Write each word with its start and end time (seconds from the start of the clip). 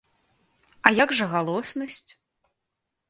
А 0.89 0.93
як 1.03 1.13
жа 1.21 1.25
галоснасць? 1.35 2.03